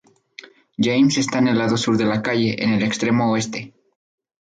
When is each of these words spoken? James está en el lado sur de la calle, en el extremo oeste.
James 0.79 1.19
está 1.19 1.37
en 1.37 1.49
el 1.49 1.59
lado 1.59 1.77
sur 1.77 1.95
de 1.95 2.05
la 2.05 2.23
calle, 2.23 2.55
en 2.63 2.73
el 2.73 2.81
extremo 2.81 3.29
oeste. 3.31 3.75